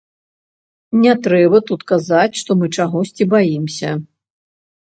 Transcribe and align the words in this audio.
Не 1.03 1.11
трэба 1.27 1.57
тут 1.69 1.85
казаць, 1.93 2.39
што 2.41 2.57
мы 2.63 2.71
чагосьці 2.79 3.29
баімся. 3.35 3.89